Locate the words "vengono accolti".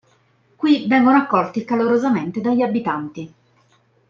0.87-1.63